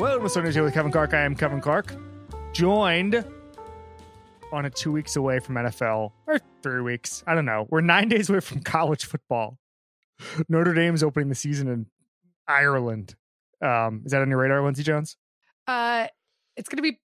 [0.00, 1.14] Welcome to Sunday Show with Kevin Clark.
[1.14, 1.94] I am Kevin Clark,
[2.52, 3.24] joined
[4.52, 7.22] on a two weeks away from NFL, or three weeks.
[7.24, 7.68] I don't know.
[7.70, 9.58] We're nine days away from college football.
[10.48, 11.86] Notre Dame's opening the season in
[12.48, 13.14] Ireland.
[13.62, 15.16] Um, is that on your radar, Lindsay Jones?
[15.68, 16.08] Uh,
[16.56, 16.98] it's going to be.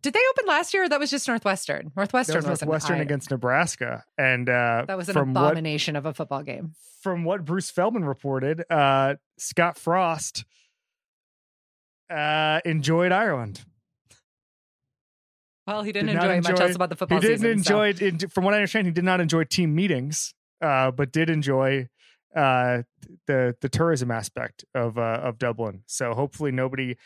[0.00, 0.84] Did they open last year?
[0.84, 1.92] Or that was just Northwestern.
[1.96, 6.06] Northwestern was was Northwestern against Nebraska, and uh, That was an from what abomination of
[6.06, 6.72] a football game.
[7.02, 10.44] from what Bruce Feldman reported, uh, Scott Frost
[12.10, 13.62] uh, enjoyed Ireland.
[15.66, 17.64] Well, he didn't Did not enjoy, much else about the football he didn't season.
[17.64, 21.10] so- enjoy in- from what i understand he did not enjoy team meetings uh but
[21.10, 21.88] did enjoy
[22.36, 22.82] uh
[23.26, 26.96] the the tourism aspect of uh of dublin so hopefully nobody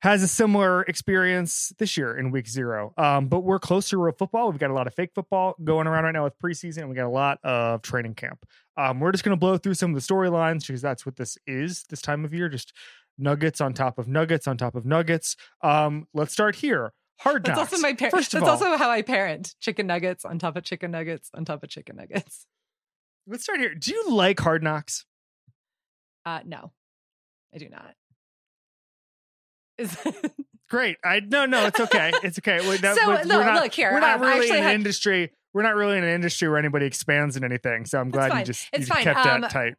[0.00, 2.92] has a similar experience this year in week zero.
[2.96, 4.50] Um but we're close to real football.
[4.50, 6.94] We've got a lot of fake football going around right now with preseason and we
[6.94, 8.44] got a lot of training camp.
[8.76, 11.36] Um we're just going to blow through some of the storylines because that's what this
[11.46, 12.48] is this time of year.
[12.48, 12.72] Just
[13.18, 15.36] nuggets on top of nuggets on top of nuggets.
[15.62, 16.92] Um let's start here.
[17.20, 17.72] Hard That's knocks.
[17.72, 19.56] also my That's all, also how I parent.
[19.60, 22.46] Chicken nuggets on top of chicken nuggets on top of chicken nuggets.
[23.26, 23.74] Let's start here.
[23.74, 25.04] Do you like Hard Knocks?
[26.24, 26.72] Uh, no,
[27.54, 27.94] I do not.
[30.70, 30.98] Great.
[31.04, 31.66] I no no.
[31.66, 32.12] It's okay.
[32.22, 32.58] It's okay.
[32.68, 34.74] Wait, no, So, we're no, not, look here, We're not really actually in an had-
[34.74, 35.32] industry.
[35.54, 37.86] We're not really in an industry where anybody expands in anything.
[37.86, 39.02] So I'm glad you just It's you fine.
[39.04, 39.74] kept Um, that tight.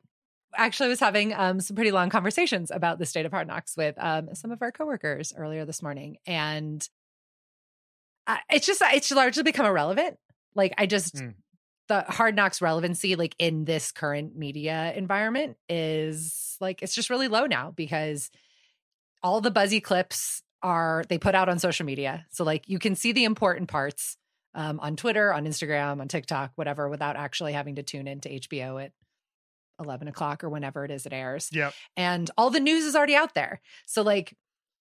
[0.58, 3.78] actually I was having um, some pretty long conversations about the state of hard knocks
[3.78, 6.88] with um, some of our coworkers earlier this morning, and
[8.50, 10.18] it's just it's largely become irrelevant.
[10.56, 11.30] Like I just Hmm.
[11.88, 17.28] the hard knocks relevancy, like in this current media environment, is like it's just really
[17.28, 18.30] low now because
[19.24, 22.96] all the buzzy clips are they put out on social media, so like you can
[22.96, 24.18] see the important parts.
[24.56, 28.84] Um, on Twitter, on Instagram, on TikTok, whatever, without actually having to tune into HBO
[28.84, 28.94] at
[29.80, 31.50] 11 o'clock or whenever it is it airs.
[31.52, 31.74] Yep.
[31.96, 33.62] And all the news is already out there.
[33.86, 34.36] So, like,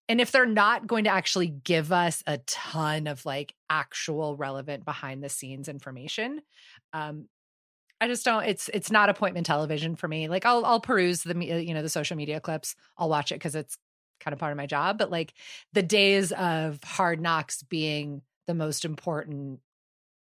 [0.09, 4.85] and if they're not going to actually give us a ton of like actual relevant
[4.85, 6.41] behind the scenes information,
[6.93, 7.29] um,
[8.01, 8.45] I just don't.
[8.45, 10.29] It's it's not appointment television for me.
[10.29, 12.77] Like, I'll I'll peruse the you know the social media clips.
[12.97, 13.77] I'll watch it because it's
[14.21, 14.99] kind of part of my job.
[14.99, 15.35] But like
[15.73, 19.61] the days of Hard Knocks being the most important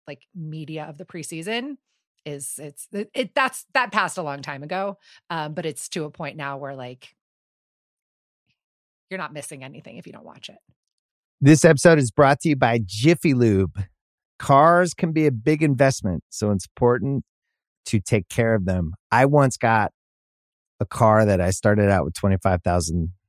[0.07, 1.77] like media of the preseason
[2.25, 4.97] is it's it, that's that passed a long time ago
[5.29, 7.15] um but it's to a point now where like
[9.09, 10.57] you're not missing anything if you don't watch it
[11.39, 13.83] This episode is brought to you by Jiffy Lube.
[14.37, 17.23] Cars can be a big investment, so it's important
[17.85, 18.93] to take care of them.
[19.11, 19.91] I once got
[20.79, 23.09] a car that I started out with 25,000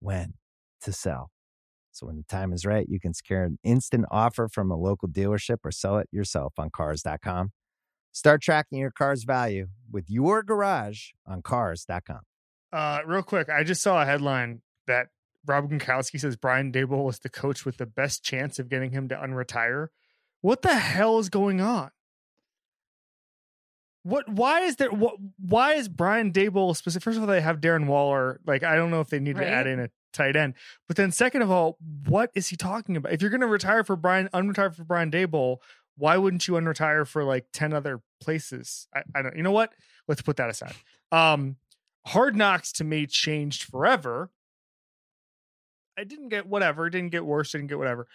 [0.00, 0.34] when
[0.82, 1.30] to sell.
[1.92, 5.08] So, when the time is right, you can secure an instant offer from a local
[5.08, 7.50] dealership or sell it yourself on Cars.com.
[8.12, 12.20] Start tracking your car's value with your garage on Cars.com.
[12.72, 15.08] Uh, real quick, I just saw a headline that
[15.46, 19.08] Rob Gronkowski says Brian Daboll was the coach with the best chance of getting him
[19.08, 19.88] to unretire.
[20.40, 21.90] What the hell is going on?
[24.08, 24.28] What?
[24.28, 24.90] Why is there?
[24.90, 25.16] What?
[25.38, 27.04] Why is Brian Daboll specific?
[27.04, 28.40] First of all, they have Darren Waller.
[28.46, 30.54] Like, I don't know if they need to add in a tight end.
[30.86, 31.76] But then, second of all,
[32.06, 33.12] what is he talking about?
[33.12, 35.58] If you're going to retire for Brian, unretire for Brian Daboll,
[35.96, 38.88] why wouldn't you unretire for like ten other places?
[38.94, 39.36] I, I don't.
[39.36, 39.74] You know what?
[40.06, 40.74] Let's put that aside.
[41.12, 41.56] Um,
[42.06, 44.30] Hard Knocks to me changed forever.
[45.98, 48.06] I didn't get whatever, didn't get worse, didn't get whatever.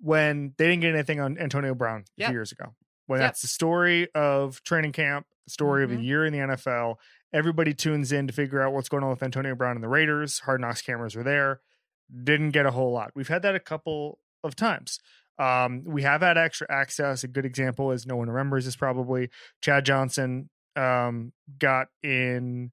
[0.00, 2.74] When they didn't get anything on Antonio Brown a few years ago.
[3.06, 3.28] When Yep.
[3.28, 5.98] that's the story of training camp, the story of Mhm.
[5.98, 6.98] a year in the NFL.
[7.32, 10.40] Everybody tunes in to figure out what's going on with Antonio Brown and the Raiders.
[10.40, 11.60] Hard Knocks cameras were there.
[12.24, 13.12] Didn't get a whole lot.
[13.14, 15.00] We've had that a couple of times.
[15.38, 17.24] Um, we have had extra access.
[17.24, 19.30] A good example is no one remembers this probably.
[19.62, 22.72] Chad Johnson um, got in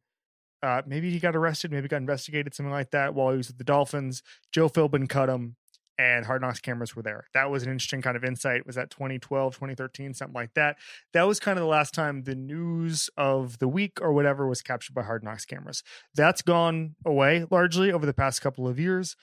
[0.62, 3.58] Uh, maybe he got arrested, maybe got investigated, something like that while he was with
[3.58, 4.22] the Dolphins.
[4.52, 5.56] Joe Philbin cut him,
[6.00, 7.25] and Hard Knocks cameras were there.
[7.34, 8.66] That was an interesting kind of insight.
[8.66, 10.78] Was that 2012, 2013, something like that?
[11.12, 14.62] That was kind of the last time the news of the week or whatever was
[14.62, 15.84] captured by Hard Knocks cameras.
[16.16, 19.18] That's gone away largely over the past couple of years.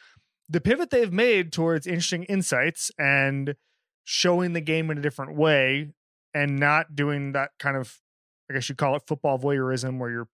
[0.50, 3.56] The pivot they've made towards interesting insights and
[4.04, 5.92] showing the game in a different way
[6.34, 8.00] and not doing that kind of,
[8.50, 10.28] I guess you call it football voyeurism, where you're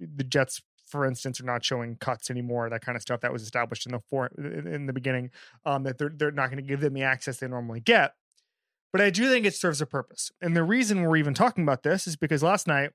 [0.00, 0.60] the Jets
[0.94, 2.70] for instance, are not showing cuts anymore.
[2.70, 5.30] That kind of stuff that was established in the for, in the beginning.
[5.66, 8.12] Um, that they're they're not going to give them the access they normally get.
[8.92, 10.30] But I do think it serves a purpose.
[10.40, 12.90] And the reason we're even talking about this is because last night,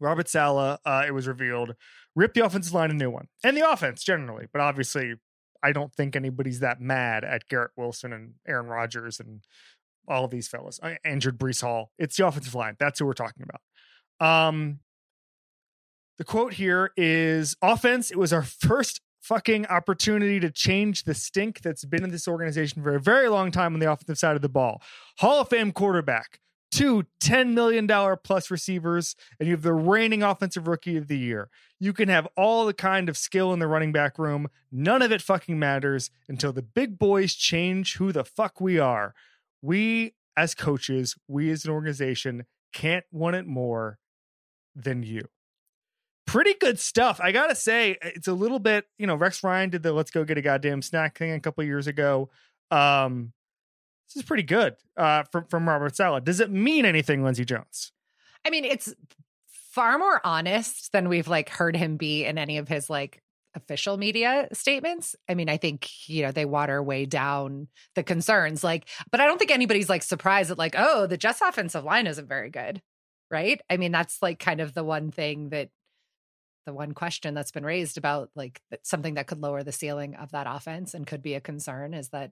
[0.00, 1.74] Robert Saleh, uh, it was revealed,
[2.16, 4.46] ripped the offensive line a new one, and the offense generally.
[4.50, 5.16] But obviously,
[5.62, 9.42] I don't think anybody's that mad at Garrett Wilson and Aaron Rodgers and
[10.08, 10.80] all of these fellas.
[10.82, 11.90] I injured Breece Hall.
[11.98, 12.76] It's the offensive line.
[12.78, 14.48] That's who we're talking about.
[14.48, 14.80] Um,
[16.18, 21.60] the quote here is offense, it was our first fucking opportunity to change the stink
[21.60, 24.42] that's been in this organization for a very long time on the offensive side of
[24.42, 24.82] the ball.
[25.18, 26.40] Hall of Fame quarterback,
[26.72, 27.86] two $10 million
[28.24, 31.50] plus receivers, and you have the reigning offensive rookie of the year.
[31.78, 34.48] You can have all the kind of skill in the running back room.
[34.72, 39.14] None of it fucking matters until the big boys change who the fuck we are.
[39.62, 43.98] We, as coaches, we as an organization, can't want it more
[44.74, 45.28] than you
[46.28, 47.20] pretty good stuff.
[47.22, 50.24] I gotta say, it's a little bit, you know, Rex Ryan did the let's go
[50.24, 52.28] get a goddamn snack thing a couple years ago.
[52.70, 53.32] Um,
[54.06, 56.22] this is pretty good uh, from from Robert Saleh.
[56.22, 57.92] Does it mean anything, Lindsay Jones?
[58.46, 58.94] I mean, it's
[59.48, 63.22] far more honest than we've like heard him be in any of his like
[63.54, 65.16] official media statements.
[65.28, 68.62] I mean, I think, you know, they water way down the concerns.
[68.62, 72.06] Like, but I don't think anybody's like surprised that, like, oh, the Jets offensive line
[72.06, 72.82] isn't very good.
[73.30, 73.60] Right.
[73.68, 75.70] I mean, that's like kind of the one thing that
[76.68, 80.32] the one question that's been raised about like something that could lower the ceiling of
[80.32, 82.30] that offense and could be a concern is that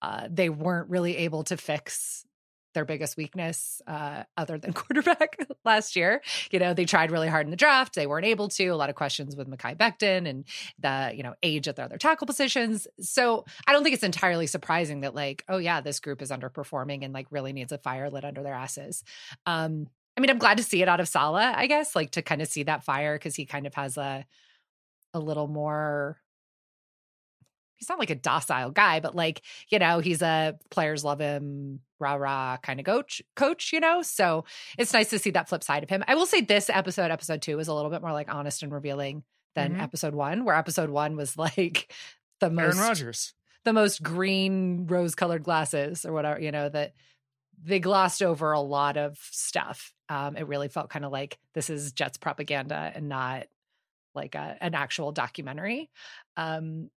[0.00, 2.24] uh, they weren't really able to fix
[2.72, 6.22] their biggest weakness uh, other than quarterback last year.
[6.52, 7.96] You know, they tried really hard in the draft.
[7.96, 8.68] They weren't able to.
[8.68, 10.44] A lot of questions with Mekhi Becton and
[10.78, 12.86] the, you know, age at their other tackle positions.
[13.00, 17.04] So I don't think it's entirely surprising that like, oh yeah, this group is underperforming
[17.04, 19.02] and like really needs a fire lit under their asses.
[19.46, 22.22] Um, I mean, I'm glad to see it out of Saleh, I guess, like to
[22.22, 24.24] kind of see that fire because he kind of has a
[25.12, 26.18] a little more
[27.76, 31.80] he's not like a docile guy, but like, you know, he's a players love him,
[31.98, 34.02] rah rah kind of coach, coach, you know.
[34.02, 34.44] So
[34.78, 36.02] it's nice to see that flip side of him.
[36.08, 38.72] I will say this episode, episode two, is a little bit more like honest and
[38.72, 39.22] revealing
[39.54, 39.80] than mm-hmm.
[39.80, 41.92] episode one, where episode one was like
[42.40, 43.34] the most Aaron Rodgers.
[43.64, 46.92] The most green rose colored glasses or whatever, you know, that
[47.62, 49.93] they glossed over a lot of stuff.
[50.08, 53.46] Um, it really felt kind of like this is Jets propaganda and not
[54.14, 55.90] like a, an actual documentary.
[56.36, 56.90] Um,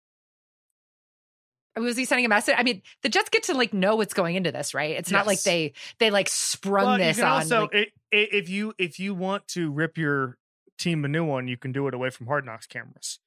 [1.76, 2.56] was he sending a message?
[2.58, 4.92] I mean, the Jets get to like know what's going into this, right?
[4.92, 5.18] It's yes.
[5.18, 7.32] not like they they like sprung well, this on.
[7.32, 10.38] Also, like, it, it, if you if you want to rip your
[10.78, 13.20] team a new one, you can do it away from Hard Knocks cameras.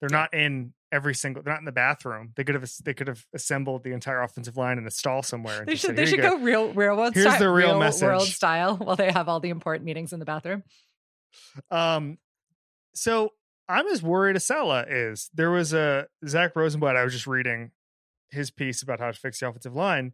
[0.00, 1.42] They're not in every single.
[1.42, 2.32] They're not in the bathroom.
[2.36, 2.70] They could have.
[2.84, 5.64] They could have assembled the entire offensive line in a stall somewhere.
[5.64, 5.88] They should.
[5.88, 7.14] Said, they should go, go, real, real world.
[7.14, 8.02] Here's style, the real, real message.
[8.02, 8.76] world style.
[8.82, 10.62] While they have all the important meetings in the bathroom.
[11.70, 12.18] Um,
[12.94, 13.32] so
[13.68, 15.30] I'm as worried as Saleh is.
[15.34, 16.96] There was a Zach Rosenblatt.
[16.96, 17.72] I was just reading
[18.30, 20.12] his piece about how to fix the offensive line.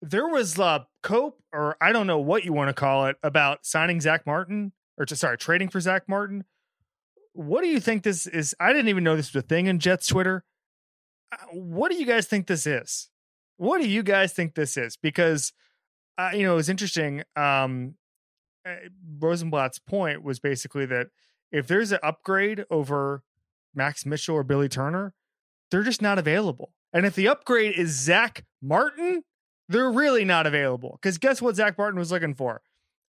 [0.00, 3.66] There was a cope, or I don't know what you want to call it, about
[3.66, 6.44] signing Zach Martin, or to, sorry, trading for Zach Martin
[7.38, 8.54] what do you think this is?
[8.58, 10.44] I didn't even know this was a thing in Jets Twitter.
[11.30, 13.10] Uh, what do you guys think this is?
[13.58, 14.96] What do you guys think this is?
[14.96, 15.52] Because
[16.18, 17.22] uh, you know, it was interesting.
[17.36, 17.94] Um,
[18.66, 18.74] uh,
[19.20, 21.08] Rosenblatt's point was basically that
[21.52, 23.22] if there's an upgrade over
[23.72, 25.14] Max Mitchell or Billy Turner,
[25.70, 26.72] they're just not available.
[26.92, 29.22] And if the upgrade is Zach Martin,
[29.68, 30.98] they're really not available.
[31.00, 32.62] Because guess what Zach Martin was looking for?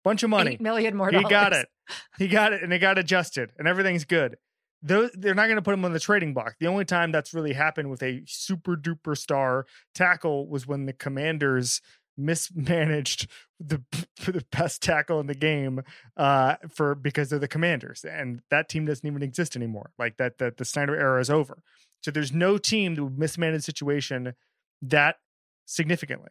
[0.05, 0.53] bunch of money.
[0.53, 1.11] Eight million more.
[1.11, 1.69] He got it.
[2.19, 4.37] He got it, and it got adjusted, and everything's good.
[4.83, 6.57] Those, they're not going to put him on the trading block.
[6.61, 10.93] The only time that's really happened with a super duper star tackle was when the
[10.93, 11.81] Commanders
[12.17, 13.83] mismanaged the
[14.27, 15.83] the best tackle in the game
[16.17, 19.91] uh, for because they're the Commanders, and that team doesn't even exist anymore.
[19.99, 21.63] Like that, that the Snyder era is over.
[22.03, 24.35] So there's no team that would mismanage the situation
[24.83, 25.17] that
[25.65, 26.31] significantly.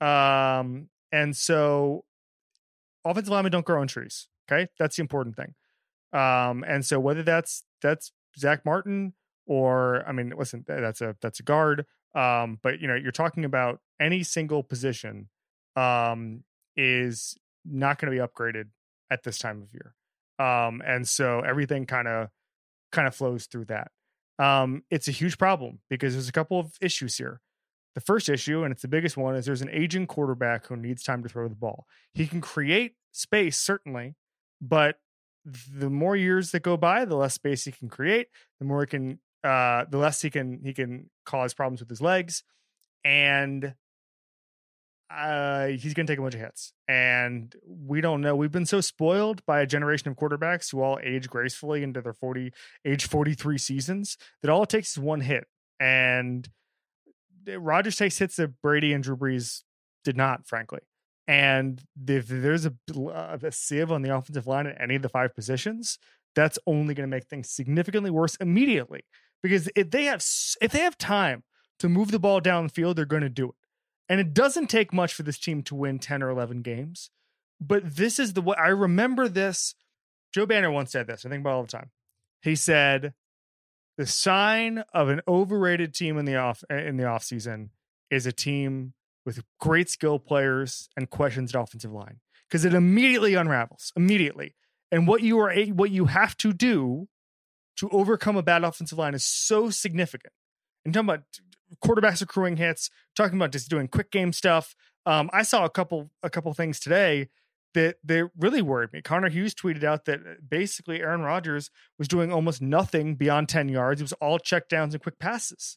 [0.00, 2.04] Um, and so
[3.04, 4.26] offensive linemen don't grow on trees.
[4.50, 5.54] Okay, that's the important thing.
[6.12, 9.14] Um, and so whether that's that's Zach Martin
[9.46, 11.86] or I mean, listen, that's a that's a guard.
[12.14, 15.28] Um, but you know, you're talking about any single position
[15.76, 16.44] um,
[16.76, 18.66] is not going to be upgraded
[19.10, 19.94] at this time of year.
[20.38, 22.28] Um, and so everything kind of
[22.92, 23.90] kind of flows through that.
[24.38, 27.40] Um, it's a huge problem because there's a couple of issues here.
[27.94, 31.02] The first issue, and it's the biggest one, is there's an aging quarterback who needs
[31.02, 31.86] time to throw the ball.
[32.12, 34.14] He can create space, certainly,
[34.60, 34.96] but
[35.44, 38.86] the more years that go by, the less space he can create, the more he
[38.86, 42.42] can uh the less he can he can cause problems with his legs.
[43.04, 43.74] And
[45.10, 46.72] uh, he's going to take a bunch of hits.
[46.88, 48.34] And we don't know.
[48.34, 52.12] We've been so spoiled by a generation of quarterbacks who all age gracefully into their
[52.12, 52.52] 40,
[52.84, 55.44] age 43 seasons that all it takes is one hit.
[55.78, 56.48] And
[57.46, 59.62] Rodgers takes hits that Brady and Drew Brees
[60.04, 60.80] did not, frankly.
[61.28, 65.08] And if there's a, uh, a sieve on the offensive line at any of the
[65.08, 65.98] five positions,
[66.34, 69.04] that's only going to make things significantly worse immediately.
[69.42, 70.24] Because if they have
[70.60, 71.42] if they have time
[71.78, 73.54] to move the ball down the field, they're going to do it.
[74.08, 77.10] And it doesn't take much for this team to win 10 or 11 games.
[77.60, 79.74] But this is the way I remember this.
[80.32, 81.90] Joe Banner once said this, I think about all the time.
[82.42, 83.14] He said,
[83.96, 87.70] the sign of an overrated team in the off in the offseason
[88.10, 88.92] is a team
[89.26, 94.54] with great skill players and questions at offensive line because it immediately unravels immediately
[94.90, 97.08] and what you are what you have to do
[97.76, 100.32] to overcome a bad offensive line is so significant
[100.84, 101.24] and talking about
[101.84, 104.74] quarterbacks accruing hits, talking about just doing quick game stuff.
[105.04, 107.28] Um, I saw a couple a couple things today
[107.74, 109.02] that that really worried me.
[109.02, 113.68] Connor Hughes tweeted out that uh, basically Aaron Rodgers was doing almost nothing beyond 10
[113.68, 114.00] yards.
[114.00, 115.76] It was all check downs and quick passes.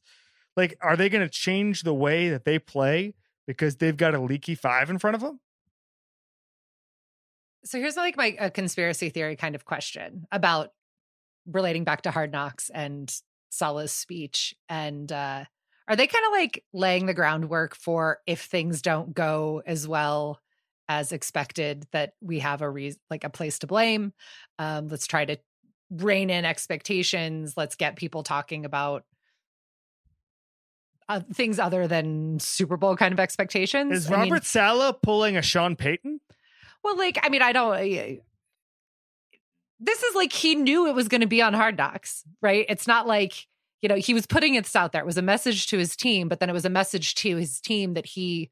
[0.55, 3.13] Like, are they going to change the way that they play
[3.49, 5.39] because they've got a leaky five in front of them?
[7.65, 10.69] So here's like my a conspiracy theory kind of question about
[11.47, 13.11] relating back to Hard Knocks and
[13.49, 15.45] Saleh's speech and uh
[15.87, 20.39] are they kind of like laying the groundwork for if things don't go as well
[20.87, 24.13] as expected that we have a reason like a place to blame
[24.59, 25.37] um, let's try to
[25.89, 29.05] rein in expectations let's get people talking about
[31.09, 33.91] uh, things other than super bowl kind of expectations.
[33.91, 36.21] Is robert I mean, saleh pulling a sean payton?
[36.83, 38.21] Well like i mean i don't uh,
[39.81, 42.65] this is like he knew it was going to be on hard knocks right?
[42.69, 43.47] It's not like
[43.81, 45.01] you know, he was putting it out there.
[45.01, 47.61] It was a message to his team, but then it was a message to his
[47.61, 48.51] team that he,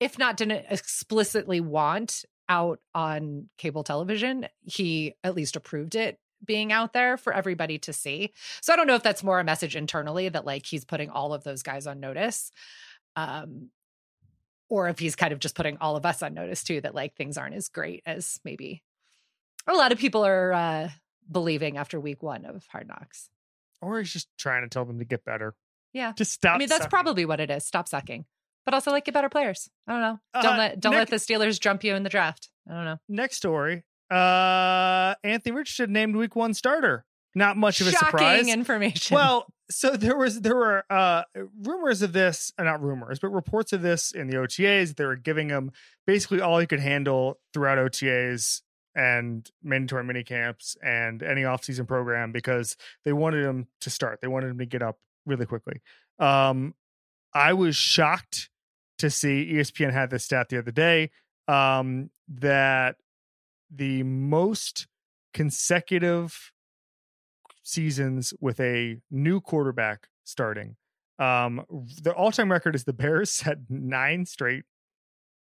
[0.00, 6.72] if not didn't explicitly want out on cable television, he at least approved it being
[6.72, 8.32] out there for everybody to see.
[8.60, 11.32] So I don't know if that's more a message internally that like he's putting all
[11.34, 12.50] of those guys on notice.
[13.16, 13.70] Um,
[14.68, 17.14] or if he's kind of just putting all of us on notice too that like
[17.14, 18.82] things aren't as great as maybe
[19.66, 20.88] a lot of people are uh
[21.30, 23.30] believing after week 1 of Hard Knocks
[23.84, 25.54] or he's just trying to tell them to get better.
[25.92, 26.56] Yeah, just stop.
[26.56, 26.90] I mean, that's sucking.
[26.90, 27.64] probably what it is.
[27.64, 28.24] Stop sucking,
[28.64, 29.70] but also like get better players.
[29.86, 30.18] I don't know.
[30.42, 32.48] Don't uh, let don't let the Steelers jump you in the draft.
[32.68, 32.98] I don't know.
[33.08, 33.84] Next story.
[34.10, 37.04] Uh, Anthony Richardson named Week One starter.
[37.34, 38.48] Not much of a Shocking surprise.
[38.48, 39.14] information.
[39.14, 41.22] Well, so there was there were uh
[41.62, 44.94] rumors of this, uh, not rumors, but reports of this in the OTAs.
[44.94, 45.72] They were giving him
[46.06, 48.60] basically all he could handle throughout OTAs
[48.94, 54.20] and mandatory mini camps and any offseason program because they wanted him to start.
[54.20, 55.80] They wanted him to get up really quickly.
[56.20, 56.74] Um,
[57.34, 58.50] I was shocked
[58.98, 61.10] to see ESPN had this stat the other day
[61.48, 62.96] um, that
[63.74, 64.86] the most
[65.32, 66.52] consecutive
[67.62, 70.76] seasons with a new quarterback starting.
[71.18, 71.64] Um,
[72.02, 74.64] the all-time record is the Bears had nine straight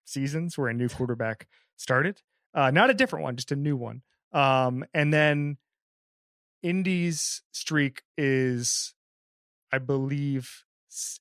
[0.05, 2.21] seasons where a new quarterback started.
[2.53, 4.01] Uh, not a different one, just a new one.
[4.31, 5.57] Um, and then
[6.63, 8.93] Indy's streak is,
[9.71, 10.63] I believe,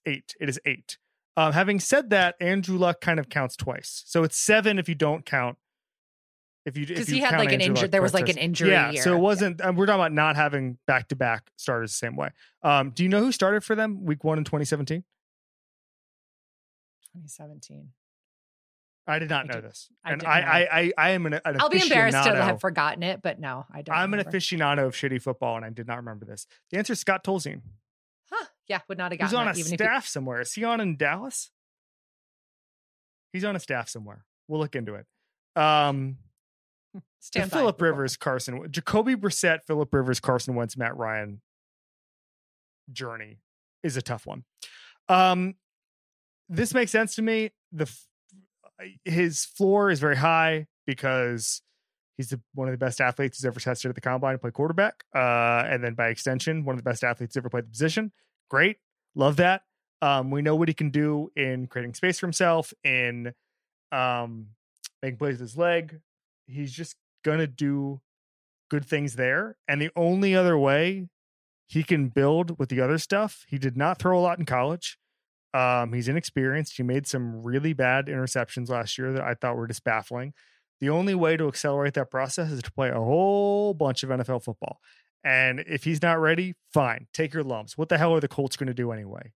[0.07, 0.35] eight.
[0.41, 0.99] It is eight.
[1.37, 4.95] Um, having said that, Andrew Luck kind of counts twice, so it's seven if you
[4.95, 5.59] don't count.
[6.67, 8.71] If you because he had like an injury, there was like an injury.
[8.71, 9.03] Yeah, year.
[9.03, 9.61] so it wasn't.
[9.61, 9.69] Yeah.
[9.69, 12.31] Um, we're talking about not having back to back starters the same way.
[12.65, 15.05] Um, do you know who started for them week one in 2017?
[17.13, 17.91] 2017.
[19.07, 21.35] I did not I know did, this, I and I, I, I, I, am an.
[21.35, 23.97] an I'll be embarrassed to have forgotten it, but no, I don't.
[23.97, 24.29] I'm remember.
[24.29, 26.49] an aficionado of shitty football, and I did not remember this.
[26.73, 27.61] The answer is Scott Tolzien.
[28.29, 28.47] Huh?
[28.67, 29.55] Yeah, would not have gotten.
[29.55, 30.41] He's on a staff somewhere.
[30.41, 31.53] Is he on in Dallas?
[33.33, 34.25] He's on a staff somewhere.
[34.49, 35.07] We'll look into it.
[35.55, 36.19] Um,
[37.21, 41.41] Stand Philip Rivers, Carson, Jacoby Brissett, Philip Rivers, Carson Wentz, Matt Ryan
[42.93, 43.39] journey
[43.83, 44.45] is a tough one.
[45.09, 45.55] Um,
[46.49, 47.51] this makes sense to me.
[47.73, 47.91] The
[49.05, 51.63] his floor is very high because
[52.17, 54.51] he's the, one of the best athletes who's ever tested at the combine to play
[54.51, 55.05] quarterback.
[55.15, 58.13] Uh, and then by extension, one of the best athletes ever played the position.
[58.51, 58.77] Great.
[59.15, 59.63] Love that.
[60.03, 63.33] Um, we know what he can do in creating space for himself, in
[63.93, 64.49] um,
[65.03, 66.01] making plays with his leg.
[66.47, 68.01] He's just going to do
[68.71, 69.57] good things there.
[69.69, 71.09] And the only other way
[71.67, 74.99] he can build with the other stuff, he did not throw a lot in college.
[75.53, 76.77] Um, he's inexperienced.
[76.77, 80.35] He made some really bad interceptions last year that I thought were just baffling.
[80.81, 84.45] The only way to accelerate that process is to play a whole bunch of NFL
[84.45, 84.79] football.
[85.25, 87.77] And if he's not ready, fine, take your lumps.
[87.77, 89.33] What the hell are the Colts going to do anyway?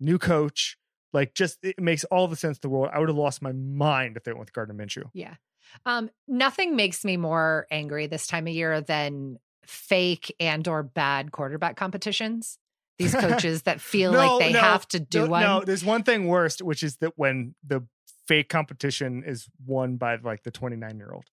[0.00, 0.78] New coach,
[1.12, 2.90] like just it makes all the sense in the world.
[2.94, 5.04] I would have lost my mind if they went with Gardner Minshew.
[5.12, 5.34] Yeah.
[5.86, 11.32] Um, nothing makes me more angry this time of year than fake and or bad
[11.32, 12.58] quarterback competitions.
[12.98, 15.42] These coaches that feel No, like they no, have to do no, one.
[15.42, 17.86] No, there's one thing worse, which is that when the
[18.26, 21.24] fake competition is won by like the 29 year old.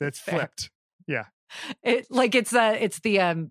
[0.00, 0.38] That's Fair.
[0.38, 0.70] flipped.
[1.82, 3.50] It like it's uh it's the um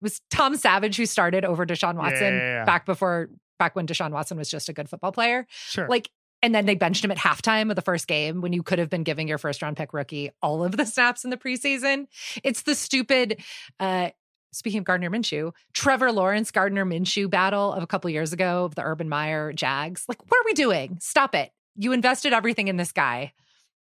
[0.00, 2.64] it was Tom Savage who started over Deshaun Watson yeah, yeah.
[2.64, 5.46] back before back when Deshaun Watson was just a good football player.
[5.48, 5.88] Sure.
[5.88, 6.10] Like
[6.42, 8.90] and then they benched him at halftime of the first game when you could have
[8.90, 12.06] been giving your first round pick rookie all of the snaps in the preseason.
[12.42, 13.42] It's the stupid
[13.80, 14.10] uh
[14.52, 18.74] speaking of Gardner Minshew, Trevor Lawrence Gardner Minshew battle of a couple years ago of
[18.74, 20.04] the Urban Meyer Jags.
[20.08, 20.98] Like what are we doing?
[21.00, 21.50] Stop it.
[21.76, 23.32] You invested everything in this guy.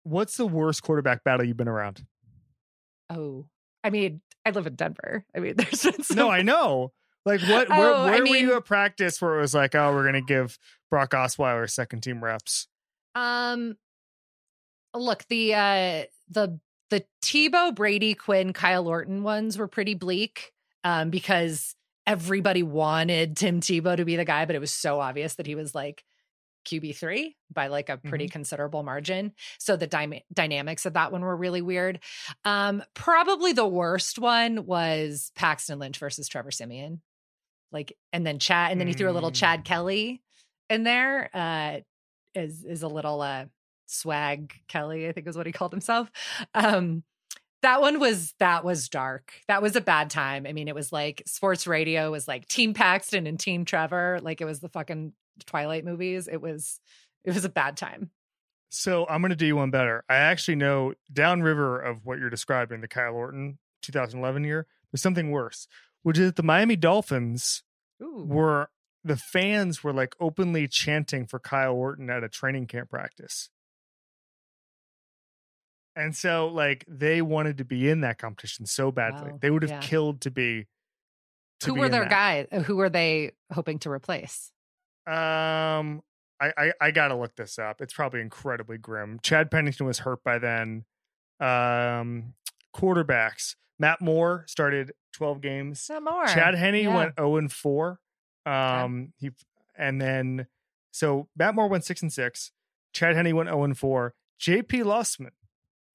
[0.03, 2.05] What's the worst quarterback battle you've been around?
[3.09, 3.45] Oh,
[3.83, 5.25] I mean, I live in Denver.
[5.35, 6.17] I mean, there's been some.
[6.17, 6.91] No, I know.
[7.25, 9.93] Like what where, Oh, where were mean- you at practice where it was like, oh,
[9.93, 10.57] we're gonna give
[10.89, 12.67] Brock Osweiler second team reps?
[13.15, 13.75] um,
[14.95, 20.51] look the uh the the Tebow Brady Quinn Kyle Orton ones were pretty bleak,
[20.83, 21.75] um, because
[22.05, 25.55] everybody wanted Tim Tebow to be the guy, but it was so obvious that he
[25.55, 26.03] was like
[26.67, 29.31] QB three by like a pretty considerable margin.
[29.59, 31.99] So the dy- dynamics of that one were really weird.
[32.45, 37.01] Um, probably the worst one was Paxton Lynch versus Trevor Siemian.
[37.73, 39.35] Like, and then Chad, and then he threw a little Mm.
[39.35, 40.21] Chad Kelly
[40.69, 41.29] in there.
[41.33, 41.79] Uh,
[42.35, 43.45] is is a little uh
[43.85, 46.09] swag Kelly, I think is what he called himself.
[46.53, 47.03] Um,
[47.61, 49.33] that one was that was dark.
[49.47, 50.45] That was a bad time.
[50.47, 54.41] I mean, it was like sports radio was like Team Paxton and Team Trevor, like
[54.41, 55.13] it was the fucking
[55.45, 56.27] Twilight movies.
[56.27, 56.79] It was
[57.23, 58.09] it was a bad time.
[58.69, 60.03] So I'm gonna do you one better.
[60.09, 65.29] I actually know downriver of what you're describing, the Kyle Orton 2011 year, there's something
[65.31, 65.67] worse,
[66.03, 67.63] which is that the Miami Dolphins
[68.01, 68.25] Ooh.
[68.27, 68.69] were
[69.03, 73.49] the fans were like openly chanting for Kyle Orton at a training camp practice.
[75.95, 79.31] And so like they wanted to be in that competition so badly.
[79.31, 79.37] Wow.
[79.41, 79.79] They would have Yeah.
[79.81, 80.67] killed to be
[81.59, 82.49] to Who be were their that.
[82.49, 82.65] guys?
[82.65, 84.51] Who were they hoping to replace?
[85.05, 86.01] Um
[86.41, 87.79] I, I I gotta look this up.
[87.79, 89.19] It's probably incredibly grim.
[89.21, 90.85] Chad Pennington was hurt by then.
[91.39, 92.33] Um
[92.75, 93.55] quarterbacks.
[93.77, 95.87] Matt Moore started 12 games.
[95.89, 96.25] Not more.
[96.27, 96.95] Chad Henne Yeah.
[96.95, 97.99] went 0 and 4.
[98.45, 99.31] Um he
[99.75, 100.47] and then
[100.91, 102.51] so Matt Moore went 6 and 6.
[102.91, 104.13] Chad Henne went 0 and 4.
[104.39, 105.31] JP Losman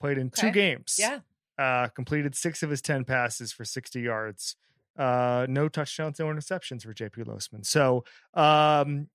[0.01, 0.97] played in two games.
[0.99, 1.21] Yeah.
[1.59, 4.57] Uh completed 6 of his 10 passes for 60 yards.
[4.97, 7.65] Uh no touchdowns, no interceptions for JP Losman.
[7.67, 8.05] So,
[8.35, 9.09] um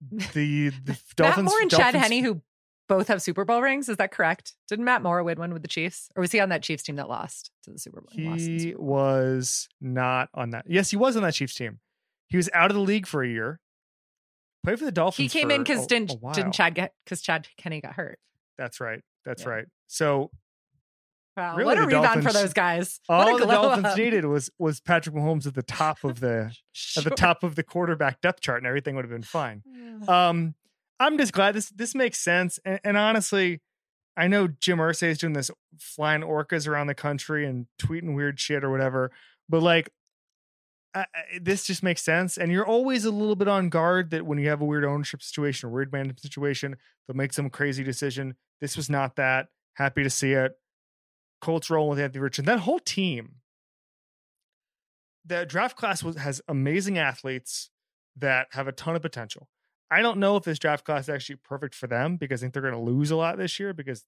[0.34, 2.42] the the Matt Dolphins Moore and Chad Dolphins- Henne, who
[2.88, 4.54] both have Super Bowl rings, is that correct?
[4.68, 6.96] Didn't Matt Moore win one with the Chiefs, or was he on that Chiefs team
[6.96, 8.08] that lost to the Super Bowl?
[8.24, 8.86] lost in the He Super Bowl?
[8.86, 10.64] was not on that.
[10.68, 11.80] Yes, he was on that Chiefs team.
[12.28, 13.60] He was out of the league for a year.
[14.64, 15.32] Played for the Dolphins.
[15.32, 18.18] He came in because didn't a didn't Chad get because Chad Kenny got hurt.
[18.58, 19.00] That's right.
[19.24, 19.48] That's Yeah.
[19.48, 19.64] right.
[19.86, 20.30] So
[21.36, 23.00] Wow, Really, what a rebound for those guys!
[23.08, 23.96] all what the Dolphins up.
[23.96, 26.52] needed was was Patrick Mahomes at the top of the
[26.96, 29.62] at the top of the quarterback depth chart, and everything would have been fine.
[30.08, 30.54] Um,
[31.00, 32.58] I'm just glad this this makes sense.
[32.64, 33.60] And, and honestly,
[34.16, 38.40] I know Jim Irsay is doing this flying orcas around the country and tweeting weird
[38.40, 39.10] shit or whatever,
[39.48, 39.90] but like.
[40.94, 44.24] I, I- this just makes sense, and you're always a little bit on guard that
[44.24, 47.84] when you have a weird ownership situation, or weird management situation, they'll make some crazy
[47.84, 48.36] decision.
[48.62, 49.48] This was not that.
[49.74, 50.52] Happy to see it.
[51.42, 52.46] Colts rolling with Anthony Richardson.
[52.46, 53.34] That whole team,
[55.26, 57.68] the draft class was has amazing athletes
[58.16, 59.48] that have a ton of potential.
[59.90, 62.54] I don't know if this draft class is actually perfect for them because I think
[62.54, 64.04] they're going to lose a lot this year because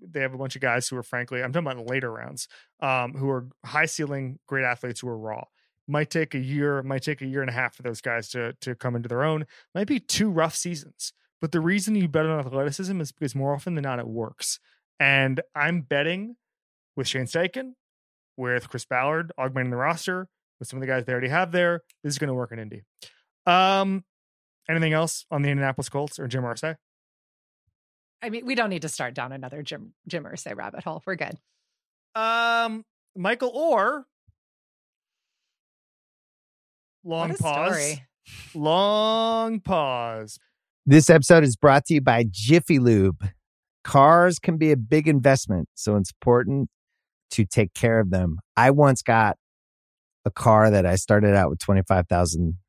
[0.00, 2.48] they have a bunch of guys who are frankly, I'm talking about later rounds,
[2.80, 5.44] um, who are high ceiling, great athletes who are raw.
[5.88, 8.54] Might take a year, might take a year and a half for those guys to
[8.60, 9.46] to come into their own.
[9.74, 11.12] Might be two rough seasons.
[11.40, 14.58] But the reason you bet on athleticism is because more often than not it works.
[14.98, 16.36] And I'm betting
[16.96, 17.74] with Shane Steichen,
[18.36, 21.82] with Chris Ballard augmenting the roster, with some of the guys they already have there,
[22.02, 22.82] this is going to work in Indy.
[23.46, 24.04] Um,
[24.68, 26.76] anything else on the Indianapolis Colts or Jim Irsay?
[28.22, 31.02] I mean, we don't need to start down another Jim Jim Irsay rabbit hole.
[31.06, 31.38] We're good.
[32.14, 34.04] Um, Michael Oher.
[37.04, 37.68] Long pause.
[37.68, 38.04] story.
[38.54, 40.38] Long pause.
[40.84, 43.28] This episode is brought to you by Jiffy Lube.
[43.84, 46.68] Cars can be a big investment, so it's important
[47.30, 48.38] to take care of them.
[48.56, 49.36] I once got
[50.24, 52.56] a car that I started out with 25,000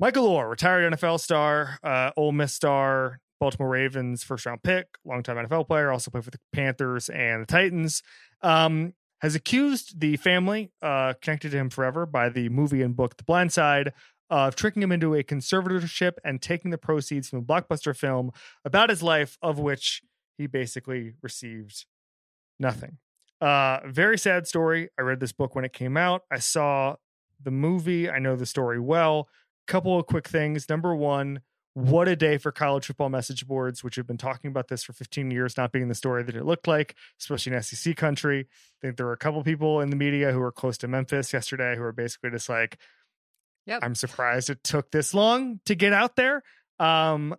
[0.00, 5.36] Michael Oher, retired NFL star, uh, Ole Miss star, Baltimore Ravens first round pick, longtime
[5.36, 8.02] NFL player, also played for the Panthers and the Titans.
[8.42, 13.16] Um, has accused the family uh, connected to him forever by the movie and book
[13.16, 13.92] The Blind Side
[14.28, 18.32] of tricking him into a conservatorship and taking the proceeds from a blockbuster film
[18.64, 20.02] about his life, of which
[20.36, 21.86] he basically received
[22.58, 22.98] nothing.
[23.40, 24.88] Uh, very sad story.
[24.98, 26.22] I read this book when it came out.
[26.30, 26.96] I saw
[27.42, 28.10] the movie.
[28.10, 29.28] I know the story well.
[29.66, 30.68] Couple of quick things.
[30.68, 31.40] Number one,
[31.74, 34.92] what a day for college football message boards, which have been talking about this for
[34.92, 38.40] 15 years, not being the story that it looked like, especially in SEC country.
[38.40, 41.32] I think there were a couple people in the media who were close to Memphis
[41.32, 42.78] yesterday who were basically just like,
[43.66, 43.80] Yep.
[43.82, 46.42] I'm surprised it took this long to get out there.
[46.78, 47.34] Um,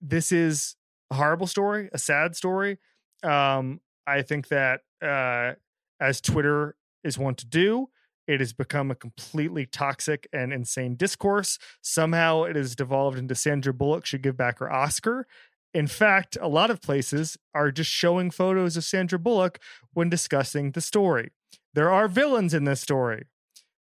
[0.00, 0.76] this is
[1.10, 2.78] a horrible story, a sad story.
[3.22, 5.54] Um, I think that uh,
[6.00, 7.88] as Twitter is wont to do,
[8.26, 11.58] it has become a completely toxic and insane discourse.
[11.82, 15.26] Somehow it has devolved into Sandra Bullock should give back her Oscar.
[15.72, 19.58] In fact, a lot of places are just showing photos of Sandra Bullock
[19.92, 21.30] when discussing the story.
[21.74, 23.24] There are villains in this story.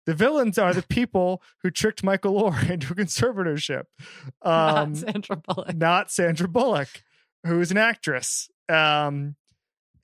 [0.07, 3.85] The villains are the people who tricked Michael Oher into conservatorship.
[4.41, 5.77] Um, Not Sandra Bullock.
[5.77, 6.89] not Sandra Bullock,
[7.47, 8.49] who is an actress.
[8.69, 9.37] Um,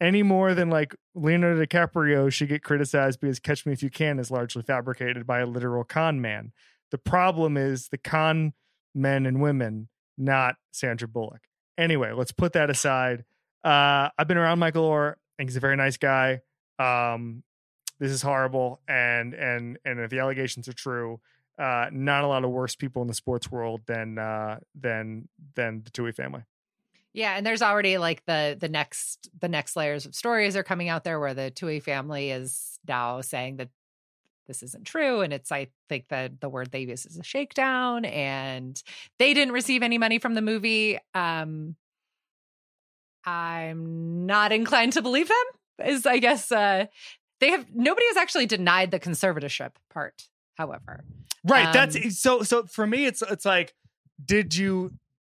[0.01, 4.19] any more than like Leonardo DiCaprio should get criticized because Catch Me If You Can
[4.19, 6.53] is largely fabricated by a literal con man.
[6.91, 8.55] The problem is the con
[8.95, 11.43] men and women, not Sandra Bullock.
[11.77, 13.25] Anyway, let's put that aside.
[13.65, 15.13] Uh, I've been around Michael Oher.
[15.13, 16.41] I think he's a very nice guy.
[16.79, 17.43] Um,
[17.99, 21.21] this is horrible, and and and if the allegations are true,
[21.59, 25.83] uh, not a lot of worse people in the sports world than uh, than than
[25.85, 26.43] the Tuohy family.
[27.19, 30.89] Yeah, and there's already like the the next the next layers of stories are coming
[30.89, 33.71] out there where the Tuohy family is now saying that
[34.47, 38.07] this isn't true and it's i think that the word they use is a shakedown
[38.07, 38.83] and
[39.19, 41.77] they didn't receive any money from the movie um
[43.27, 46.87] i'm not inclined to believe them is i guess uh
[47.41, 51.05] they have nobody has actually denied the conservatorship part however
[51.45, 51.67] Right.
[51.67, 52.43] Um, that's so.
[52.43, 53.75] So for me, it's it's like,
[54.25, 54.93] did you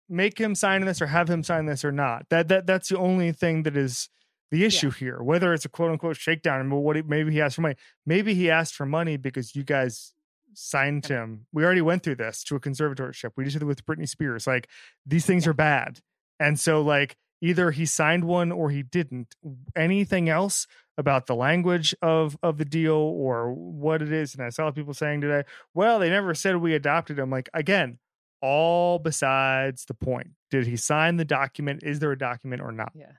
[0.10, 2.28] make him sign this or have him sign this or not?
[2.30, 4.10] That that that's the only thing that is
[4.52, 5.22] the issue here.
[5.22, 7.76] Whether it's a quote unquote shakedown and what he, maybe he asked for money.
[8.06, 10.14] Maybe he asked for money because you guys
[10.54, 11.48] signed him.
[11.52, 13.32] We already went through this to a conservatorship.
[13.36, 14.48] We just did it with Britney Spears.
[14.48, 14.70] Like
[15.06, 15.52] these things Yeah.
[15.52, 16.00] are bad,
[16.40, 19.36] and so like either he signed one or he didn't.
[19.76, 24.34] Anything else about the language of of the deal or what it is?
[24.36, 27.30] And I saw people saying today, well, they never said we adopted him.
[27.30, 28.00] Like again,
[28.46, 30.28] all besides the point.
[30.52, 31.82] Did he sign the document?
[31.84, 32.92] Is there a document or not?
[32.96, 33.12] Yeah.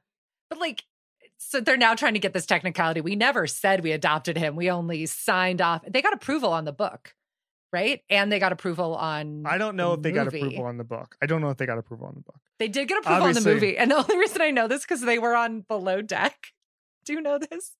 [0.48, 0.84] But like,
[1.38, 3.00] so they're now trying to get this technicality.
[3.00, 4.56] We never said we adopted him.
[4.56, 5.82] We only signed off.
[5.86, 7.14] They got approval on the book,
[7.72, 8.00] right?
[8.08, 9.44] And they got approval on.
[9.46, 11.16] I don't know the if they got approval on the book.
[11.20, 12.40] I don't know if they got approval on the book.
[12.58, 13.76] They did get approval Obviously- on the movie.
[13.78, 16.52] And the only reason I know this because they were on Below Deck.
[17.04, 17.72] Do you know this?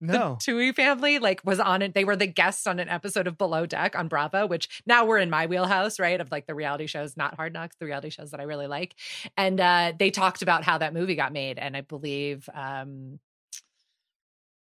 [0.00, 0.38] No.
[0.44, 1.94] The Tuohy family like was on it.
[1.94, 5.18] They were the guests on an episode of Below Deck on Bravo, which now we're
[5.18, 6.20] in my wheelhouse, right?
[6.20, 8.96] Of like the reality shows, not Hard Knocks, the reality shows that I really like.
[9.36, 13.20] And uh, they talked about how that movie got made, and I believe um,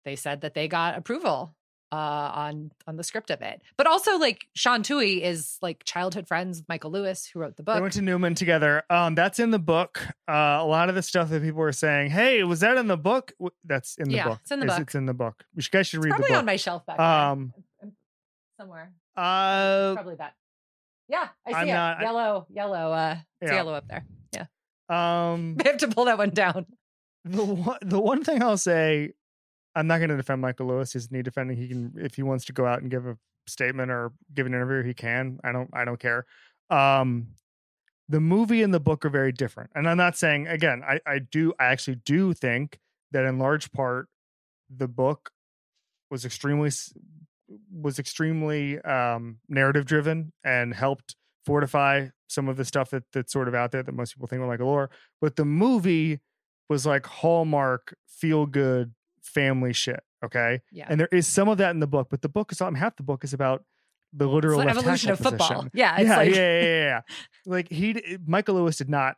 [0.05, 1.55] they said that they got approval
[1.91, 3.63] uh, on on the script of it.
[3.77, 7.63] But also, like Sean Tuohy is like childhood friends with Michael Lewis, who wrote the
[7.63, 7.77] book.
[7.77, 8.83] They went to Newman together.
[8.91, 10.01] Um, that's in the book.
[10.29, 12.97] Uh, a lot of the stuff that people were saying, "Hey, was that in the
[12.99, 13.33] book?"
[13.65, 14.39] That's in the Yeah, book.
[14.43, 14.81] it's in the book.
[14.81, 15.45] It's in the book.
[15.55, 16.39] You guys should It's read the probably book.
[16.39, 17.91] on my shelf back Um, there.
[18.61, 18.93] somewhere.
[19.17, 20.35] uh, probably that.
[21.09, 21.73] Yeah, I see I'm it.
[21.73, 22.93] not- I- yellow, yellow.
[22.93, 23.57] Uh, it's Yeah.
[23.57, 24.05] yellow up there.
[24.35, 24.45] Yeah.
[24.91, 26.67] Um, I have to pull that one down.
[27.25, 29.13] the one, the one thing I'll say,
[29.79, 30.93] I'm not going to defend Michael Lewis.
[30.93, 31.57] He's need defending.
[31.57, 34.53] He can if he wants to go out and give a statement or give an
[34.53, 35.39] interview, he can.
[35.45, 35.71] I don't.
[35.73, 36.27] I don't care.
[36.69, 37.29] Um,
[38.09, 40.83] the movie and the book are very different, and I'm not saying again.
[40.83, 41.55] I I do.
[41.61, 42.81] I actually do think
[43.13, 44.09] that in large part,
[44.69, 45.31] the book
[46.11, 46.73] was extremely
[47.73, 51.15] was extremely um narrative driven and helped
[51.47, 54.43] fortify some of the stuff that that's sort of out there that most people think
[54.43, 54.91] of Michael Lore.
[55.21, 56.19] But the movie
[56.69, 58.93] was like hallmark feel good
[59.29, 60.87] family shit okay Yeah.
[60.89, 63.03] and there is some of that in the book but the book is half the
[63.03, 63.65] book is about
[64.13, 65.69] the literal evolution of tackle football.
[65.75, 67.01] Yeah, it's yeah, like yeah, yeah, yeah, yeah.
[67.47, 69.17] like he, Michael Lewis did not.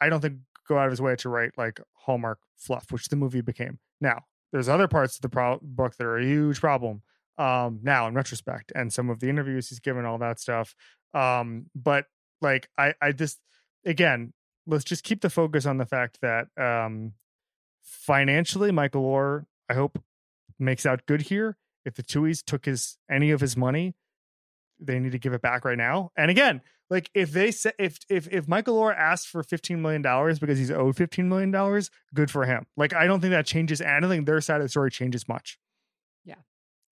[0.00, 3.16] I don't think go out of his way to write like Hallmark fluff, which the
[3.16, 3.78] movie became.
[4.00, 4.22] Now,
[4.52, 7.02] there's other parts of the pro- book that are a huge problem.
[7.38, 10.74] Um, now in retrospect, and some of the interviews he's given, all that stuff.
[11.14, 12.06] Um, but
[12.40, 13.38] like I, I just
[13.86, 14.32] again,
[14.66, 17.12] let's just keep the focus on the fact that um,
[17.88, 20.02] financially, Michael Oher, I hope,
[20.58, 21.56] makes out good here.
[21.84, 23.94] If the Tuohys took his any of his money,
[24.78, 26.10] they need to give it back right now.
[26.16, 30.02] And again, like if they say if if if Michael Oher asked for fifteen million
[30.02, 32.66] dollars because he's owed fifteen million dollars, good for him.
[32.76, 33.80] Like I don't think that changes.
[33.80, 35.58] Think their side of the story changes much.
[36.24, 36.36] Yeah,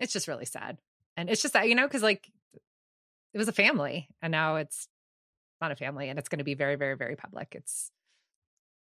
[0.01, 0.79] it's just really sad.
[1.17, 2.31] And it's just that, you know, because like
[3.33, 4.89] it was a family and now it's
[5.61, 7.49] not a family and it's going to be very, very, very public.
[7.53, 7.91] It's,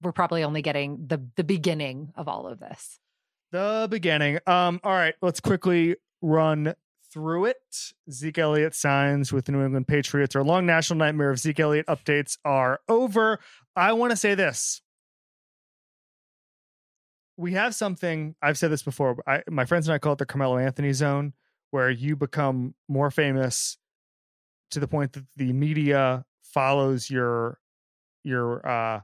[0.01, 2.99] we're probably only getting the the beginning of all of this.
[3.51, 4.39] The beginning.
[4.47, 4.79] Um.
[4.83, 5.15] All right.
[5.21, 6.75] Let's quickly run
[7.11, 7.57] through it.
[8.11, 10.35] Zeke Elliott signs with the New England Patriots.
[10.35, 13.39] Our long national nightmare of Zeke Elliott updates are over.
[13.75, 14.81] I want to say this.
[17.37, 19.23] We have something, I've said this before.
[19.25, 21.33] I, my friends and I call it the Carmelo Anthony zone,
[21.71, 23.77] where you become more famous
[24.71, 27.59] to the point that the media follows your
[28.23, 28.99] your uh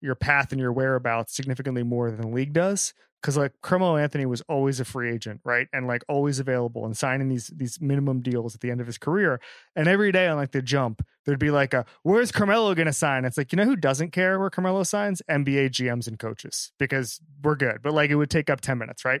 [0.00, 4.24] your path and your whereabouts significantly more than the league does because like Carmelo Anthony
[4.24, 5.66] was always a free agent, right?
[5.74, 8.96] And like always available and signing these these minimum deals at the end of his
[8.96, 9.40] career.
[9.76, 13.26] And every day on like the jump, there'd be like a where's Carmelo gonna sign?
[13.26, 15.20] It's like, you know who doesn't care where Carmelo signs?
[15.30, 17.80] NBA GMs and coaches, because we're good.
[17.82, 19.20] But like it would take up 10 minutes, right?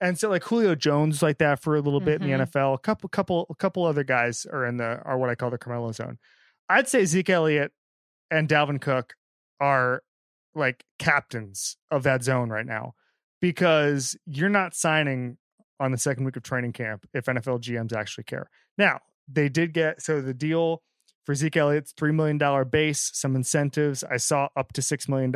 [0.00, 2.38] And so like Julio Jones like that for a little bit in Mhm.
[2.38, 2.74] the NFL.
[2.74, 5.56] A couple couple a couple other guys are in the are what I call the
[5.58, 6.18] Carmelo zone.
[6.68, 7.72] I'd say Zeke Elliott
[8.30, 9.14] and Dalvin Cook
[9.58, 10.02] are
[10.58, 12.94] like captains of that zone right now
[13.40, 15.38] because you're not signing
[15.80, 18.50] on the second week of training camp if NFL GMs actually care.
[18.76, 20.82] Now, they did get so the deal
[21.24, 24.02] for Zeke Elliott's $3 million base, some incentives.
[24.02, 25.34] I saw up to $6 million.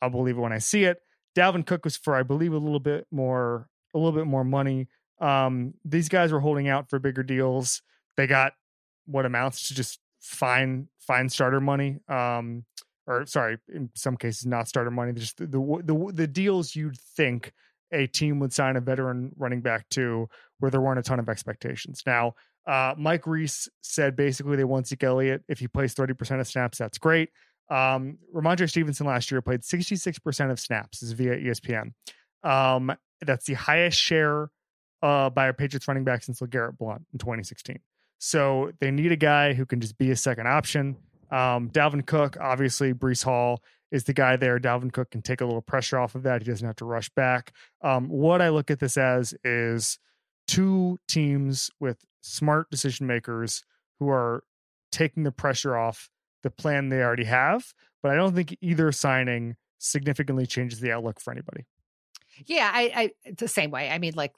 [0.00, 0.98] I'll believe it when I see it.
[1.36, 4.88] Dalvin Cook was for, I believe, a little bit more, a little bit more money.
[5.20, 7.82] Um, these guys were holding out for bigger deals.
[8.16, 8.52] They got
[9.06, 11.98] what amounts to just fine, fine starter money.
[12.08, 12.64] Um,
[13.08, 15.12] or sorry, in some cases not starter money.
[15.12, 17.52] Just the the the, the deals you'd think
[17.90, 21.28] a team would sign a veteran running back to, where there weren't a ton of
[21.28, 22.02] expectations.
[22.06, 22.34] Now,
[22.66, 25.42] uh, Mike Reiss said basically they want Zeke Elliott.
[25.48, 27.30] If he plays thirty percent of snaps, that's great.
[27.70, 31.02] Um, Rhamondre Stevenson last year played sixty six percent of snaps.
[31.02, 31.92] Is via ESPN.
[32.42, 34.50] Um, that's the highest share
[35.02, 37.78] uh, by a Patriots running back since LeGarrette Blunt in 2016.
[38.18, 40.96] So they need a guy who can just be a second option.
[41.30, 44.58] Um, Dalvin Cook, obviously, Breece Hall is the guy there.
[44.58, 46.42] Dalvin Cook can take a little pressure off of that.
[46.42, 47.52] He doesn't have to rush back.
[47.82, 49.98] Um, what I look at this as is
[50.46, 53.62] two teams with smart decision makers
[53.98, 54.42] who are
[54.90, 56.10] taking the pressure off
[56.42, 57.72] the plan they already have.
[58.02, 61.66] But I don't think either signing significantly changes the outlook for anybody.
[62.46, 63.90] Yeah, I, I it's the same way.
[63.90, 64.32] I mean, like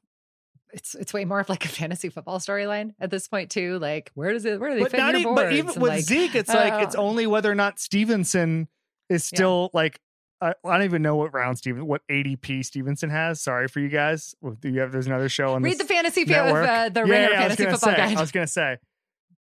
[0.72, 3.78] it's it's way more of like a fantasy football storyline at this point too.
[3.78, 6.02] Like, where does it where do they But, fit e- but even And, with like,
[6.04, 8.68] Zeke, it's like it's uh, only whether or not Stevenson
[9.09, 9.37] is Yeah.
[9.37, 10.00] still like
[10.42, 13.40] I, I don't even know what round Steven what ADP Stevenson has.
[13.42, 14.35] Sorry for you guys.
[14.61, 16.68] Do you have there's another show on read the fantasy fa- network.
[16.68, 18.16] uh, the Yeah, yeah, fantasy football say, guide.
[18.16, 18.78] I was gonna say,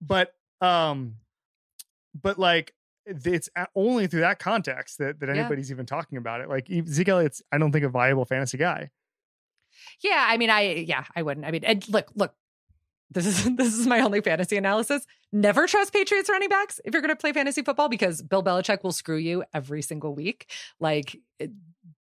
[0.01, 1.15] but um,
[2.21, 2.75] but like
[3.07, 5.37] it's only through that context that that Yeah.
[5.37, 6.49] anybody's even talking about it.
[6.49, 8.91] Like Zeke Elliott's, I don't think a viable fantasy guy.
[10.03, 11.47] Yeah, I mean, I yeah, I wouldn't.
[11.47, 12.35] I mean, and look, look,
[13.11, 15.07] this is this is my only fantasy analysis.
[15.33, 18.83] Never trust Patriots running backs if you're going to play fantasy football because Bill Belichick
[18.83, 20.51] will screw you every single week.
[20.81, 21.51] Like, it,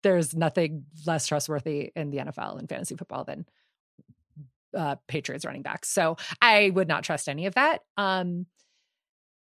[0.04, 3.46] there's nothing less trustworthy in the NFL and fantasy football than
[4.74, 5.90] uh, Patriots running backs.
[5.90, 7.82] So I would not trust any of that.
[7.98, 8.46] Um,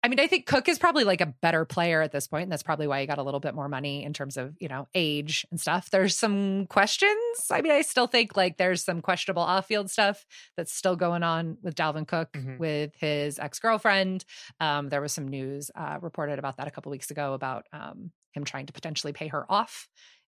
[0.03, 2.51] I mean, I think Cook is probably like a better player at this point, and
[2.51, 4.87] that's probably why he got a little bit more money in terms of you know
[4.93, 5.89] age and stuff.
[5.89, 7.17] There's some questions.
[7.51, 11.57] I mean, I still think like there's some questionable off-field stuff that's still going on
[11.61, 12.59] with Dalvin Cook Mhm.
[12.59, 14.23] with his ex-girlfriend.
[14.59, 18.11] Um, there was some news uh, reported about that a couple weeks ago about um,
[18.33, 19.89] him trying to potentially pay her off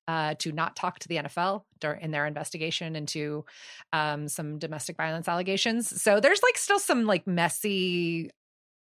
[0.10, 1.64] uh, to not talk to the NFL
[2.02, 3.46] in their investigation into
[3.94, 6.02] um, some domestic violence allegations.
[6.02, 8.30] So there's like still some like messy,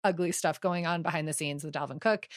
[0.06, 2.28] ugly stuff going on behind the scenes with Dalvin Cook.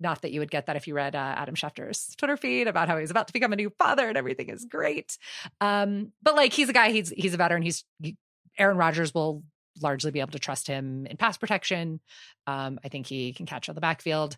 [0.00, 2.88] Not that you would get that if you read uh, Adam Schefter's Twitter feed about
[2.88, 5.16] how he's about to become a new father and everything is great.
[5.60, 7.62] Um, but like he's a guy, he's he's a veteran.
[7.62, 8.16] He's he,
[8.58, 9.44] Aaron Rodgers will
[9.80, 12.00] largely be able to trust him in pass protection.
[12.46, 14.36] Um, I think he can catch on the backfield.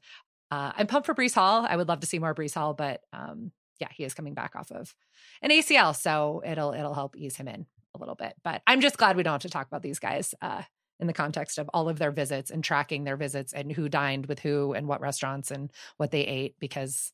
[0.50, 1.66] Uh, I'm pumped for Breece Hall.
[1.68, 4.54] I would love to see more Breece Hall, but um, yeah, he is coming back
[4.56, 4.94] off of
[5.42, 8.34] an ACL, so it'll it'll help ease him in a little bit.
[8.44, 10.62] But I'm just glad we don't have to talk about these guys uh,
[11.00, 14.26] in the context of all of their visits and tracking their visits and who dined
[14.26, 17.12] with who and what restaurants and what they ate because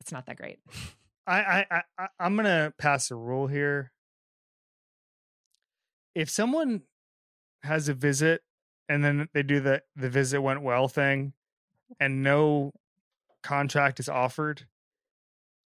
[0.00, 0.58] it's not that great.
[1.26, 3.90] I, I, I, I'm gonna pass a rule here.
[6.14, 6.82] If someone
[7.62, 8.42] has a visit
[8.88, 11.32] and then they do the the visit went well thing,
[11.98, 12.72] and no
[13.42, 14.66] contract is offered,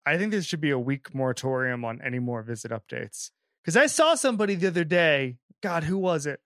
[0.07, 3.31] I think there should be a week moratorium on any more visit updates.
[3.63, 5.37] Because I saw somebody the other day.
[5.63, 6.41] God, who was it?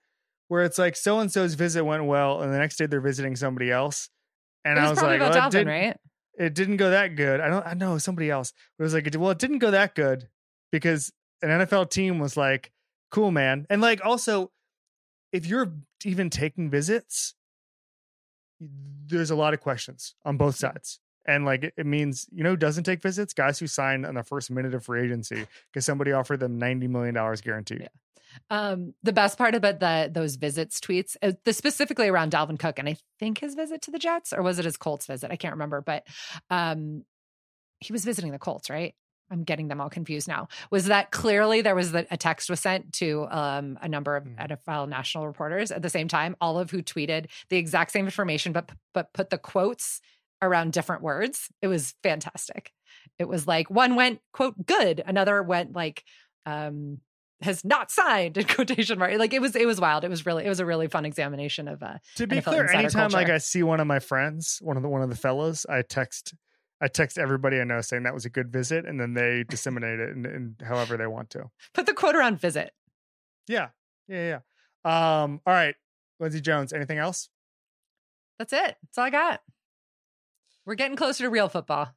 [0.49, 3.37] Where it's like so and so's visit went well, and the next day they're visiting
[3.37, 4.11] somebody else,
[4.65, 5.97] and was, I was like, well, it didn't- right?
[6.39, 7.41] it didn't go that good.
[7.41, 8.53] I don't I know somebody else.
[8.79, 10.29] It was like well, it didn't go that good
[10.71, 12.71] because an NFL team was like,
[13.11, 13.67] cool, man.
[13.71, 14.51] And like also,
[15.33, 15.73] if you're
[16.05, 17.35] even taking visits,
[18.61, 21.01] there's a lot of questions on both sides.
[21.27, 23.33] And like it, it means, you know, who doesn't take visits?
[23.33, 26.89] Guys who sign on the first minute of free agency because somebody offered them $90
[26.89, 27.83] million guaranteed.
[27.83, 27.89] Yeah.
[28.51, 32.79] Um, the best part about the those visits tweets, uh, the specifically around Dalvin Cook,
[32.79, 35.31] and I think his visit to the Jets, or was it his Colts visit?
[35.31, 36.07] I can't remember, but
[36.49, 37.05] um,
[37.81, 38.95] he was visiting the Colts, right?
[39.31, 40.49] I'm getting them all confused now.
[40.71, 44.25] Was that clearly there was the, a text was sent to um, a number of
[44.25, 44.49] Mhm.
[44.49, 48.53] NFL national reporters at the same time, all of who tweeted the exact same information,
[48.53, 50.01] but but put the quotes
[50.43, 51.49] around different words.
[51.63, 52.73] It was fantastic.
[53.19, 56.05] It was like one went quote good, another went like
[56.45, 56.99] um
[57.41, 59.17] has not signed in quotation mark.
[59.19, 60.05] Like it was it was wild.
[60.05, 62.71] It was really it was a really fun examination of uh To be NFL clear,
[62.71, 63.29] anytime like.
[63.29, 66.35] I see one of my friends, one of the one of the fellows, I text
[66.81, 70.01] I text everybody I know saying that was a good visit, and then they disseminate
[70.01, 71.45] it in, in however they want to.
[71.75, 72.73] put the quote around visit.
[73.47, 73.69] Yeah,
[74.09, 74.41] yeah,
[74.85, 75.23] yeah.
[75.23, 75.77] Um, all right,
[76.19, 76.73] Lindsay Jones.
[76.73, 77.29] Anything else?
[78.39, 78.77] That's it.
[78.83, 79.41] That's all I got.
[80.67, 81.89] We're getting closer to real football.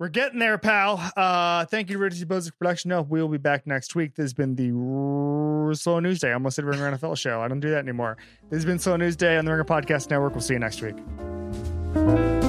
[0.00, 1.00] We're getting there, pal.
[1.16, 2.88] Uh, thank you to Richard Bozek Production.
[2.88, 4.16] No, we'll be back next week.
[4.16, 4.70] This has been the
[5.68, 6.30] R- Slow News Day.
[6.30, 7.40] I almost said Ringer NFL show.
[7.40, 8.16] I don't do that anymore.
[8.50, 10.32] This has been Slow News Day on the Ringer Podcast Network.
[10.34, 12.43] We'll see you next week.